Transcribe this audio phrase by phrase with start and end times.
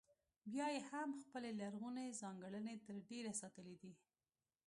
[0.51, 3.93] بیا یې هم خپلې لرغونې ځانګړنې تر ډېره ساتلې دي.